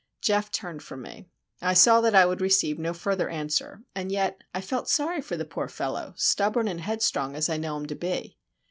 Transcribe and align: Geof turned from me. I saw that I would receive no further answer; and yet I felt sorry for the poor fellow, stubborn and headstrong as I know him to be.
Geof 0.23 0.49
turned 0.49 0.81
from 0.81 1.03
me. 1.03 1.27
I 1.61 1.75
saw 1.75 2.01
that 2.01 2.15
I 2.15 2.25
would 2.25 2.41
receive 2.41 2.79
no 2.79 2.91
further 2.91 3.29
answer; 3.29 3.83
and 3.93 4.11
yet 4.11 4.41
I 4.51 4.59
felt 4.59 4.89
sorry 4.89 5.21
for 5.21 5.37
the 5.37 5.45
poor 5.45 5.67
fellow, 5.67 6.15
stubborn 6.17 6.67
and 6.67 6.81
headstrong 6.81 7.35
as 7.35 7.49
I 7.49 7.57
know 7.57 7.77
him 7.77 7.85
to 7.85 7.95
be. 7.95 8.35